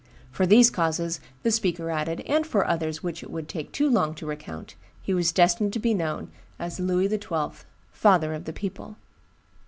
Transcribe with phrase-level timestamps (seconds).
[0.31, 4.15] For these causes, the speaker added, and for others which it would take too long
[4.15, 8.97] to recount, he was destined to be known as Louis XII., father of the people.